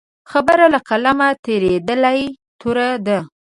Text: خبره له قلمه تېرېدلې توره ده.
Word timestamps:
خبره 0.31 0.65
له 0.73 0.79
قلمه 0.89 1.27
تېرېدلې 1.45 2.25
توره 2.61 2.89
ده. 3.07 3.19